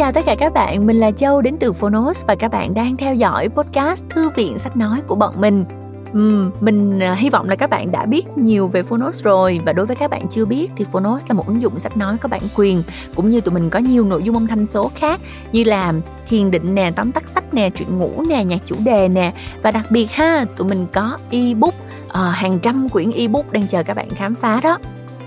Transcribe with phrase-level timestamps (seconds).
[0.00, 2.96] chào tất cả các bạn, mình là Châu đến từ Phonos và các bạn đang
[2.96, 5.64] theo dõi podcast Thư viện sách nói của bọn mình.
[6.12, 9.72] Uhm, mình à, hy vọng là các bạn đã biết nhiều về Phonos rồi và
[9.72, 12.28] đối với các bạn chưa biết thì Phonos là một ứng dụng sách nói có
[12.28, 12.82] bản quyền
[13.14, 15.20] cũng như tụi mình có nhiều nội dung âm thanh số khác
[15.52, 15.92] như là
[16.28, 19.70] thiền định nè, tóm tắt sách nè, chuyện ngủ nè, nhạc chủ đề nè và
[19.70, 21.74] đặc biệt ha, tụi mình có ebook
[22.08, 24.78] uh, hàng trăm quyển ebook đang chờ các bạn khám phá đó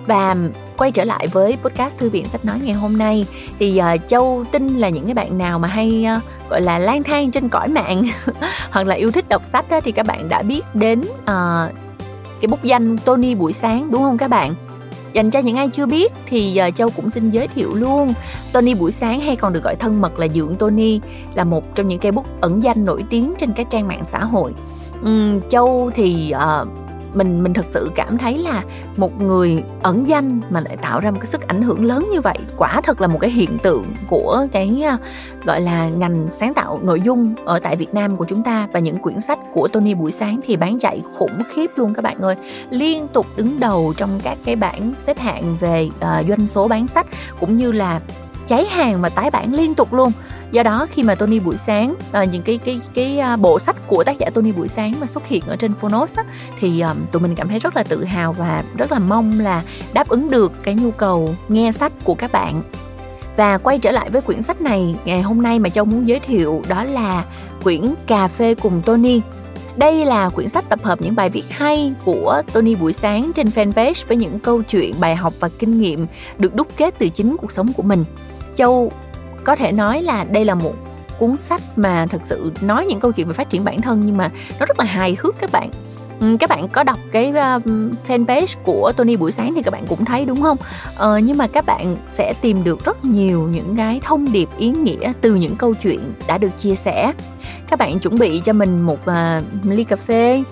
[0.05, 0.35] và
[0.77, 3.25] quay trở lại với podcast thư viện sách nói ngày hôm nay.
[3.59, 7.03] Thì uh, châu tin là những cái bạn nào mà hay uh, gọi là lang
[7.03, 8.03] thang trên cõi mạng
[8.71, 11.73] hoặc là yêu thích đọc sách đó, thì các bạn đã biết đến uh,
[12.41, 14.55] cái bút danh Tony buổi sáng đúng không các bạn?
[15.13, 18.13] Dành cho những ai chưa biết thì uh, châu cũng xin giới thiệu luôn.
[18.51, 20.99] Tony buổi sáng hay còn được gọi thân mật là dượng Tony
[21.35, 24.19] là một trong những cây bút ẩn danh nổi tiếng trên các trang mạng xã
[24.19, 24.53] hội.
[25.03, 26.67] Um, châu thì uh,
[27.13, 28.63] mình mình thật sự cảm thấy là
[28.97, 32.21] một người ẩn danh mà lại tạo ra một cái sức ảnh hưởng lớn như
[32.21, 34.97] vậy quả thật là một cái hiện tượng của cái ờ,
[35.43, 38.67] gọi là ngành sáng tạo nội dung ở tại Việt Nam của chúng ta.
[38.73, 42.01] Và những quyển sách của Tony buổi sáng thì bán chạy khủng khiếp luôn các
[42.01, 42.35] bạn ơi.
[42.69, 46.87] Liên tục đứng đầu trong các cái bảng xếp hạng về uh, doanh số bán
[46.87, 47.07] sách
[47.39, 47.99] cũng như là
[48.47, 50.11] cháy hàng và tái bản liên tục luôn
[50.53, 53.75] do đó khi mà Tony buổi sáng uh, những cái cái cái uh, bộ sách
[53.87, 56.23] của tác giả Tony buổi sáng mà xuất hiện ở trên Phonos á,
[56.59, 59.63] thì um, tụi mình cảm thấy rất là tự hào và rất là mong là
[59.93, 62.61] đáp ứng được cái nhu cầu nghe sách của các bạn
[63.35, 66.19] và quay trở lại với quyển sách này ngày hôm nay mà châu muốn giới
[66.19, 67.25] thiệu đó là
[67.63, 69.21] quyển cà phê cùng Tony
[69.75, 73.47] đây là quyển sách tập hợp những bài viết hay của Tony buổi sáng trên
[73.47, 76.07] fanpage với những câu chuyện, bài học và kinh nghiệm
[76.37, 78.05] được đúc kết từ chính cuộc sống của mình.
[78.55, 78.91] Châu
[79.43, 80.73] có thể nói là đây là một
[81.19, 84.17] cuốn sách mà thật sự nói những câu chuyện về phát triển bản thân nhưng
[84.17, 84.29] mà
[84.59, 85.69] nó rất là hài hước các bạn
[86.19, 87.59] ừ, các bạn có đọc cái ờ,
[88.07, 90.57] fanpage của Tony buổi sáng thì các bạn cũng thấy đúng không?
[90.97, 94.67] Ờ, nhưng mà các bạn sẽ tìm được rất nhiều những cái thông điệp ý
[94.67, 97.13] nghĩa từ những câu chuyện đã được chia sẻ.
[97.69, 100.43] Các bạn chuẩn bị cho mình một uh, ly cà phê,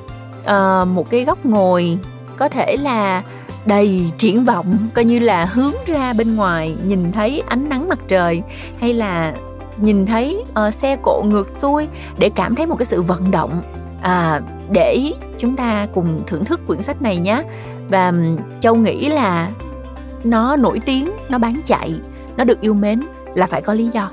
[0.42, 1.98] uh, một cái góc ngồi
[2.38, 3.24] có thể là
[3.66, 8.00] đầy triển vọng coi như là hướng ra bên ngoài nhìn thấy ánh nắng mặt
[8.08, 8.42] trời
[8.80, 9.34] hay là
[9.78, 13.62] nhìn thấy uh, xe cộ ngược xuôi để cảm thấy một cái sự vận động.
[14.02, 17.42] À, để chúng ta cùng thưởng thức quyển sách này nhé.
[17.90, 18.14] Và
[18.60, 19.52] châu nghĩ là
[20.24, 21.94] nó nổi tiếng nó bán chạy
[22.38, 23.00] nó được yêu mến
[23.36, 24.12] là phải có lý do.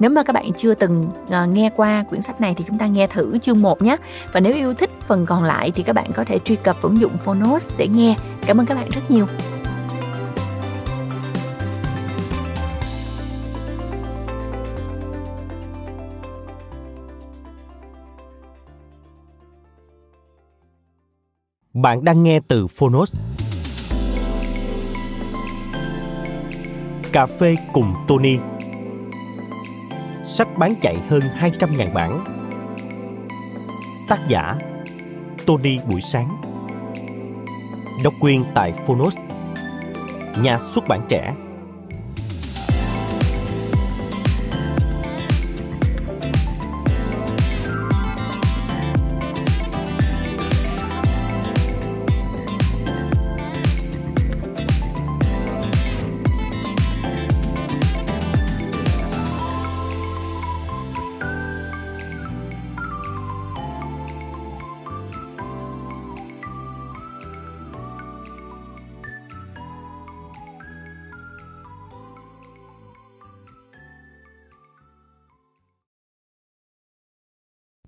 [0.00, 2.86] Nếu mà các bạn chưa từng uh, nghe qua quyển sách này thì chúng ta
[2.86, 3.96] nghe thử chương 1 nhé.
[4.32, 7.00] Và nếu yêu thích phần còn lại thì các bạn có thể truy cập ứng
[7.00, 8.16] dụng Phonos để nghe.
[8.46, 9.26] Cảm ơn các bạn rất nhiều.
[21.74, 23.14] Bạn đang nghe từ Phonos.
[27.12, 28.38] Cà phê cùng Tony
[30.26, 32.24] sách bán chạy hơn 200.000 bản.
[34.08, 34.54] Tác giả
[35.46, 36.42] Tony Buổi Sáng.
[38.04, 39.16] Độc quyền tại Phonos
[40.42, 41.34] Nhà xuất bản trẻ.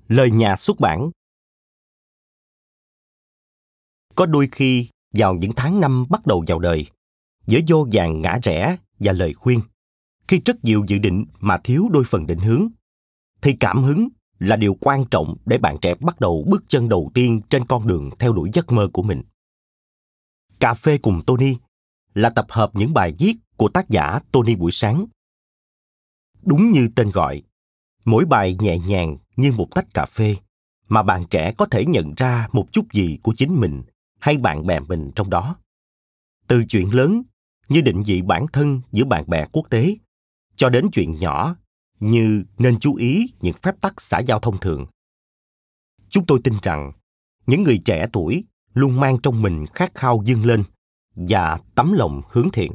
[0.09, 1.11] Lời nhà xuất bản
[4.15, 6.87] Có đôi khi vào những tháng năm bắt đầu vào đời,
[7.47, 9.61] giữa vô vàng ngã rẽ và lời khuyên,
[10.29, 12.69] khi rất nhiều dự định mà thiếu đôi phần định hướng,
[13.41, 14.09] thì cảm hứng
[14.39, 17.87] là điều quan trọng để bạn trẻ bắt đầu bước chân đầu tiên trên con
[17.87, 19.23] đường theo đuổi giấc mơ của mình.
[20.61, 21.57] Cà phê cùng Tony
[22.15, 25.07] là tập hợp những bài viết của tác giả Tony buổi sáng.
[26.43, 27.43] Đúng như tên gọi,
[28.07, 30.37] mỗi bài nhẹ nhàng như một tách cà phê,
[30.89, 33.83] mà bạn trẻ có thể nhận ra một chút gì của chính mình
[34.21, 35.57] hay bạn bè mình trong đó.
[36.47, 37.23] Từ chuyện lớn,
[37.69, 39.97] như định vị bản thân giữa bạn bè quốc tế,
[40.57, 41.57] cho đến chuyện nhỏ,
[42.01, 44.87] như nên chú ý những phép tắc xã giao thông thường.
[46.09, 46.93] Chúng tôi tin rằng,
[47.47, 48.45] những người trẻ tuổi
[48.75, 50.65] luôn mang trong mình khát khao dâng lên
[51.15, 52.73] và tấm lòng hướng thiện,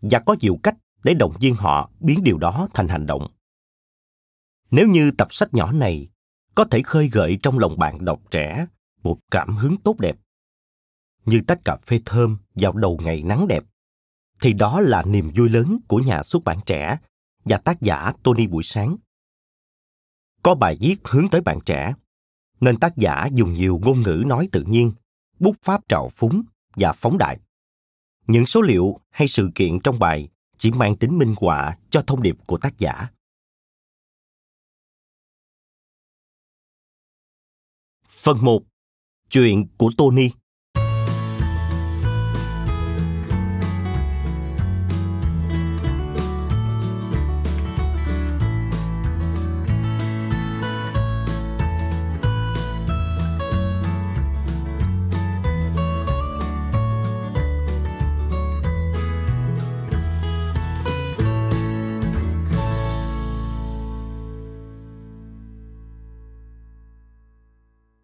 [0.00, 3.28] và có nhiều cách để động viên họ biến điều đó thành hành động
[4.70, 6.08] nếu như tập sách nhỏ này
[6.54, 8.66] có thể khơi gợi trong lòng bạn đọc trẻ
[9.02, 10.16] một cảm hứng tốt đẹp,
[11.24, 13.62] như tách cà phê thơm vào đầu ngày nắng đẹp,
[14.40, 16.98] thì đó là niềm vui lớn của nhà xuất bản trẻ
[17.44, 18.96] và tác giả Tony buổi sáng.
[20.42, 21.94] Có bài viết hướng tới bạn trẻ,
[22.60, 24.92] nên tác giả dùng nhiều ngôn ngữ nói tự nhiên,
[25.38, 26.42] bút pháp trào phúng
[26.76, 27.38] và phóng đại.
[28.26, 32.22] Những số liệu hay sự kiện trong bài chỉ mang tính minh họa cho thông
[32.22, 33.08] điệp của tác giả.
[38.22, 38.62] Phần 1.
[39.30, 40.30] Chuyện của Tony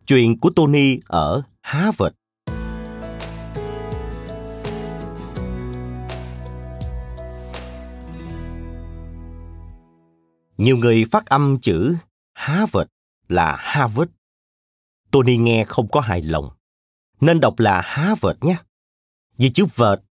[0.06, 2.14] Chuyện của Tony ở Harvard.
[10.58, 11.96] Nhiều người phát âm chữ
[12.34, 12.90] Harvard
[13.28, 14.10] là Harvard.
[15.10, 16.50] Tony nghe không có hài lòng,
[17.20, 18.56] nên đọc là Harvard nhé.
[19.36, 20.02] Vì chữ vợt,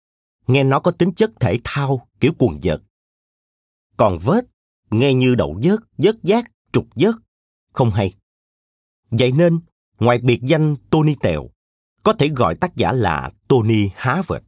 [0.47, 2.83] nghe nó có tính chất thể thao kiểu quần vợt.
[3.97, 4.45] Còn vớt,
[4.91, 7.15] nghe như đậu vớt, vớt giác, trục vớt,
[7.73, 8.15] không hay.
[9.11, 9.61] Vậy nên,
[10.03, 11.51] Ngoài biệt danh Tony Tèo,
[12.03, 14.45] có thể gọi tác giả là Tony Harvard.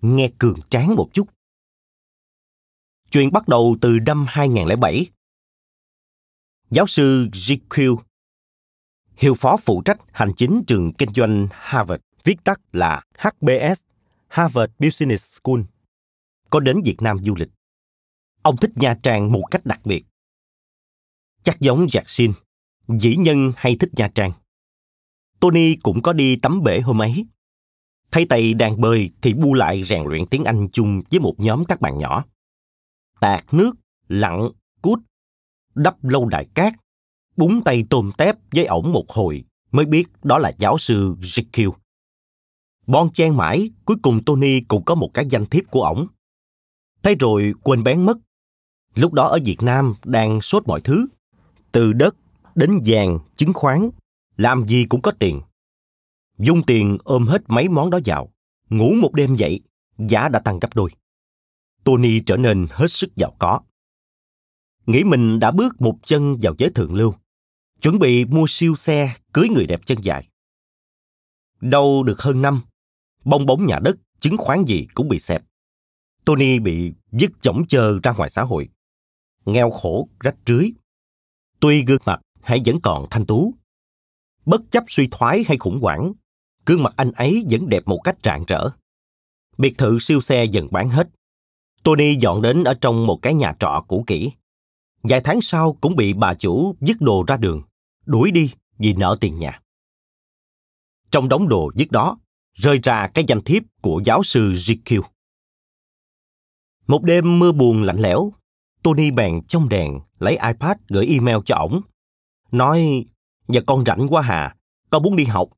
[0.00, 1.28] Nghe cường tráng một chút.
[3.10, 5.06] Chuyện bắt đầu từ năm 2007.
[6.70, 7.96] Giáo sư GQ,
[9.16, 13.80] hiệu phó phụ trách hành chính trường kinh doanh Harvard, viết tắt là HBS,
[14.28, 15.60] Harvard Business School,
[16.50, 17.50] có đến Việt Nam du lịch.
[18.42, 20.04] Ông thích Nha Trang một cách đặc biệt.
[21.42, 22.32] Chắc giống Jackson,
[22.88, 24.32] dĩ nhân hay thích Nha Trang.
[25.40, 27.26] Tony cũng có đi tắm bể hôm ấy.
[28.10, 31.64] Thấy tay đang bơi thì bu lại rèn luyện tiếng Anh chung với một nhóm
[31.64, 32.24] các bạn nhỏ.
[33.20, 33.76] Tạt nước,
[34.08, 34.48] lặn,
[34.82, 34.98] cút,
[35.74, 36.74] đắp lâu đài cát,
[37.36, 41.72] búng tay tôm tép với ổng một hồi mới biết đó là giáo sư Jekyll.
[42.86, 46.06] Bon chen mãi, cuối cùng Tony cũng có một cái danh thiếp của ổng.
[47.02, 48.18] Thế rồi quên bén mất.
[48.94, 51.06] Lúc đó ở Việt Nam đang sốt mọi thứ,
[51.72, 52.16] từ đất
[52.54, 53.90] đến vàng, chứng khoán,
[54.38, 55.40] làm gì cũng có tiền.
[56.38, 58.32] Dung tiền ôm hết mấy món đó vào,
[58.68, 59.60] ngủ một đêm dậy,
[59.98, 60.90] giá đã tăng gấp đôi.
[61.84, 63.60] Tony trở nên hết sức giàu có.
[64.86, 67.14] Nghĩ mình đã bước một chân vào giới thượng lưu,
[67.80, 70.28] chuẩn bị mua siêu xe cưới người đẹp chân dài.
[71.60, 72.62] Đâu được hơn năm,
[73.24, 75.42] bong bóng nhà đất, chứng khoán gì cũng bị xẹp.
[76.24, 78.68] Tony bị dứt chổng chơ ra ngoài xã hội.
[79.44, 80.70] Nghèo khổ, rách rưới.
[81.60, 83.54] Tuy gương mặt hãy vẫn còn thanh tú,
[84.48, 86.12] bất chấp suy thoái hay khủng hoảng,
[86.66, 88.70] gương mặt anh ấy vẫn đẹp một cách rạng rỡ.
[89.58, 91.08] Biệt thự siêu xe dần bán hết.
[91.84, 94.32] Tony dọn đến ở trong một cái nhà trọ cũ kỹ.
[95.02, 97.62] Vài tháng sau cũng bị bà chủ dứt đồ ra đường,
[98.06, 99.60] đuổi đi vì nợ tiền nhà.
[101.10, 102.18] Trong đống đồ dứt đó,
[102.54, 105.02] rơi ra cái danh thiếp của giáo sư GQ.
[106.86, 108.32] Một đêm mưa buồn lạnh lẽo,
[108.82, 111.80] Tony bèn trong đèn lấy iPad gửi email cho ổng.
[112.50, 113.04] Nói
[113.48, 114.56] Giờ con rảnh quá hà,
[114.90, 115.48] con muốn đi học.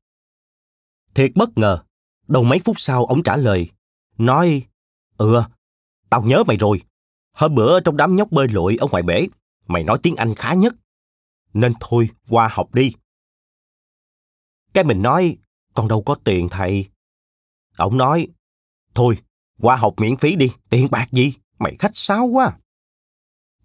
[1.13, 1.83] Thiệt bất ngờ,
[2.27, 3.69] đầu mấy phút sau ông trả lời,
[4.17, 4.67] nói,
[5.21, 5.41] Ừ,
[6.09, 6.81] tao nhớ mày rồi.
[7.33, 9.27] Hôm bữa trong đám nhóc bơi lội ở ngoài bể,
[9.67, 10.73] mày nói tiếng Anh khá nhất.
[11.53, 12.93] Nên thôi, qua học đi.
[14.73, 15.37] Cái mình nói,
[15.73, 16.89] con đâu có tiền thầy.
[17.77, 18.27] Ông nói,
[18.95, 19.17] thôi,
[19.59, 22.57] qua học miễn phí đi, tiền bạc gì, mày khách sáo quá.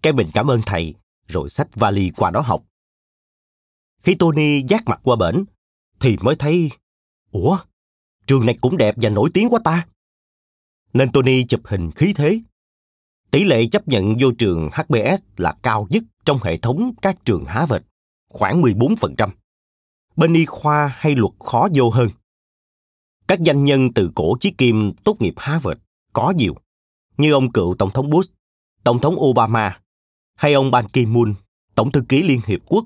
[0.01, 0.93] Cái mình cảm ơn thầy,
[1.27, 2.63] rồi xách vali qua đó học.
[4.07, 5.43] Khi Tony giác mặt qua bển,
[5.99, 6.69] thì mới thấy,
[7.31, 7.57] Ủa,
[8.27, 9.87] trường này cũng đẹp và nổi tiếng quá ta.
[10.93, 12.41] Nên Tony chụp hình khí thế.
[13.31, 17.45] Tỷ lệ chấp nhận vô trường HBS là cao nhất trong hệ thống các trường
[17.45, 17.85] Harvard,
[18.29, 19.29] khoảng 14%.
[20.15, 22.09] Bên y khoa hay luật khó vô hơn.
[23.27, 25.81] Các danh nhân từ cổ chí kim tốt nghiệp Harvard
[26.13, 26.55] có nhiều,
[27.17, 28.33] như ông cựu Tổng thống Bush,
[28.83, 29.79] Tổng thống Obama,
[30.35, 31.33] hay ông Ban Ki-moon,
[31.75, 32.85] Tổng thư ký Liên Hiệp Quốc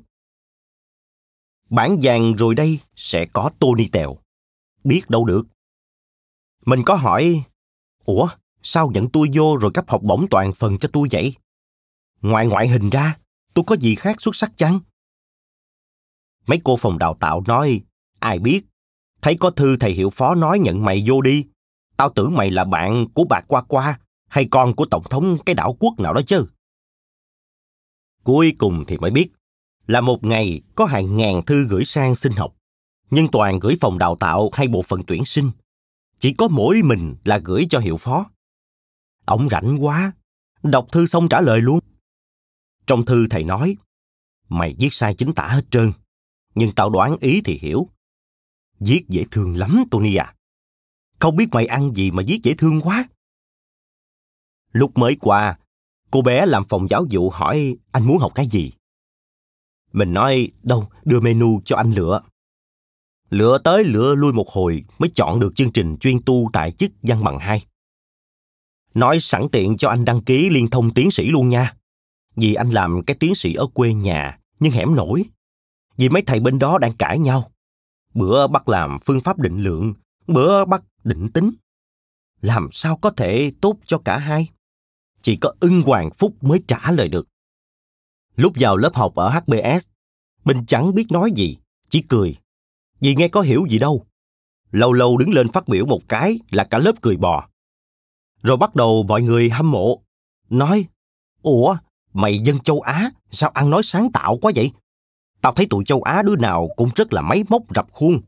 [1.71, 4.17] bản vàng rồi đây sẽ có Tony Tèo.
[4.83, 5.43] Biết đâu được.
[6.65, 7.43] Mình có hỏi,
[8.05, 8.27] Ủa,
[8.63, 11.33] sao nhận tôi vô rồi cấp học bổng toàn phần cho tôi vậy?
[12.21, 13.17] Ngoài ngoại hình ra,
[13.53, 14.79] tôi có gì khác xuất sắc chăng?
[16.47, 17.81] Mấy cô phòng đào tạo nói,
[18.19, 18.61] ai biết,
[19.21, 21.45] thấy có thư thầy hiệu phó nói nhận mày vô đi.
[21.97, 25.55] Tao tưởng mày là bạn của bà Qua Qua hay con của tổng thống cái
[25.55, 26.45] đảo quốc nào đó chứ.
[28.23, 29.29] Cuối cùng thì mới biết,
[29.87, 32.55] là một ngày có hàng ngàn thư gửi sang xin học,
[33.09, 35.51] nhưng toàn gửi phòng đào tạo hay bộ phận tuyển sinh.
[36.19, 38.31] Chỉ có mỗi mình là gửi cho hiệu phó.
[39.25, 40.11] Ông rảnh quá,
[40.63, 41.79] đọc thư xong trả lời luôn.
[42.85, 43.77] Trong thư thầy nói,
[44.49, 45.91] mày viết sai chính tả hết trơn,
[46.55, 47.87] nhưng tao đoán ý thì hiểu.
[48.79, 50.35] Viết dễ thương lắm, Tony à.
[51.19, 53.07] Không biết mày ăn gì mà viết dễ thương quá.
[54.71, 55.59] Lúc mới qua,
[56.11, 58.71] cô bé làm phòng giáo vụ hỏi anh muốn học cái gì.
[59.93, 62.21] Mình nói, đâu, đưa menu cho anh lựa.
[63.29, 66.91] Lựa tới lựa lui một hồi mới chọn được chương trình chuyên tu tại chức
[67.01, 67.65] văn bằng hai.
[68.93, 71.73] Nói sẵn tiện cho anh đăng ký liên thông tiến sĩ luôn nha.
[72.35, 75.23] Vì anh làm cái tiến sĩ ở quê nhà, nhưng hẻm nổi.
[75.97, 77.51] Vì mấy thầy bên đó đang cãi nhau.
[78.13, 79.93] Bữa bắt làm phương pháp định lượng,
[80.27, 81.51] bữa bắt định tính.
[82.41, 84.49] Làm sao có thể tốt cho cả hai?
[85.21, 87.27] Chỉ có ưng hoàng phúc mới trả lời được.
[88.35, 89.87] Lúc vào lớp học ở HBS,
[90.43, 91.57] mình chẳng biết nói gì,
[91.89, 92.37] chỉ cười.
[92.99, 94.05] Vì nghe có hiểu gì đâu.
[94.71, 97.47] Lâu lâu đứng lên phát biểu một cái là cả lớp cười bò.
[98.43, 100.01] Rồi bắt đầu mọi người hâm mộ,
[100.49, 100.85] nói,
[101.41, 101.77] Ủa,
[102.13, 104.71] mày dân châu Á, sao ăn nói sáng tạo quá vậy?
[105.41, 108.21] Tao thấy tụi châu Á đứa nào cũng rất là máy móc rập khuôn.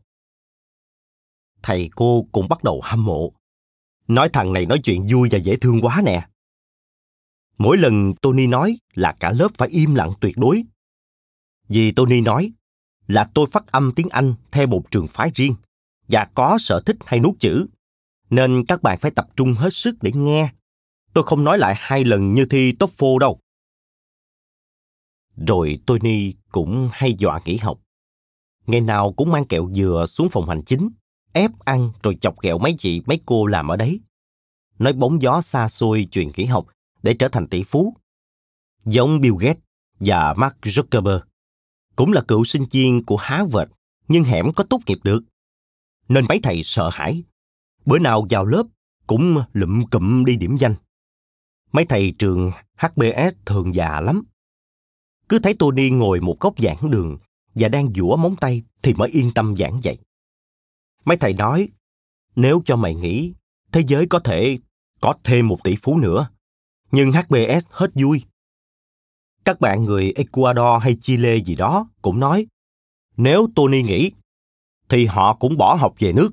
[1.63, 3.31] Thầy cô cũng bắt đầu hâm mộ.
[4.07, 6.27] Nói thằng này nói chuyện vui và dễ thương quá nè.
[7.57, 10.63] Mỗi lần Tony nói là cả lớp phải im lặng tuyệt đối.
[11.67, 12.51] Vì Tony nói
[13.07, 15.55] là tôi phát âm tiếng Anh theo một trường phái riêng
[16.07, 17.65] và có sở thích hay nuốt chữ.
[18.29, 20.53] Nên các bạn phải tập trung hết sức để nghe.
[21.13, 23.39] Tôi không nói lại hai lần như thi TOEFL đâu.
[25.47, 27.79] Rồi Tony cũng hay dọa nghỉ học.
[28.67, 30.89] Ngày nào cũng mang kẹo dừa xuống phòng hành chính,
[31.33, 33.99] ép ăn rồi chọc ghẹo mấy chị mấy cô làm ở đấy.
[34.79, 36.67] Nói bóng gió xa xôi chuyện nghỉ học
[37.03, 37.97] để trở thành tỷ phú.
[38.85, 39.63] Giống Bill Gates
[39.99, 41.19] và Mark Zuckerberg,
[41.95, 43.71] cũng là cựu sinh viên của Harvard
[44.07, 45.23] nhưng hẻm có tốt nghiệp được.
[46.09, 47.23] Nên mấy thầy sợ hãi.
[47.85, 48.63] Bữa nào vào lớp
[49.07, 50.75] cũng lụm cụm đi điểm danh.
[51.71, 54.23] Mấy thầy trường HBS thường già lắm.
[55.29, 57.17] Cứ thấy Tony ngồi một góc giảng đường
[57.55, 59.97] và đang dũa móng tay thì mới yên tâm giảng dạy.
[61.05, 61.69] Mấy thầy nói,
[62.35, 63.33] nếu cho mày nghĩ,
[63.71, 64.57] thế giới có thể
[65.01, 66.29] có thêm một tỷ phú nữa
[66.93, 68.23] nhưng HBS hết vui.
[69.45, 72.47] Các bạn người Ecuador hay Chile gì đó cũng nói,
[73.17, 74.11] nếu Tony nghỉ,
[74.89, 76.29] thì họ cũng bỏ học về nước.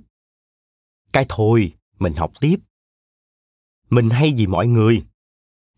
[1.12, 2.56] Cái thôi, mình học tiếp.
[3.90, 5.02] Mình hay gì mọi người.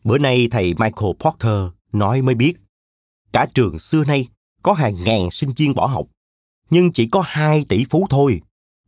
[0.04, 2.54] Bữa nay thầy Michael Porter nói mới biết,
[3.32, 4.28] cả trường xưa nay
[4.62, 6.06] có hàng ngàn sinh viên bỏ học,
[6.70, 8.40] nhưng chỉ có hai tỷ phú thôi,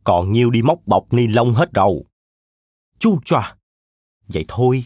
[0.03, 2.05] còn nhiều đi móc bọc ni lông hết đầu.
[2.99, 3.55] Chu choa,
[4.27, 4.85] vậy thôi,